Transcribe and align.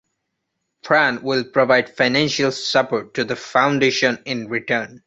Pran 0.83 1.21
will 1.21 1.43
provide 1.43 1.95
financial 1.95 2.51
support 2.51 3.13
to 3.13 3.23
the 3.23 3.35
Foundation 3.35 4.17
in 4.25 4.47
return. 4.47 4.99